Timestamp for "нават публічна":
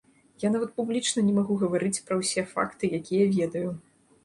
0.53-1.19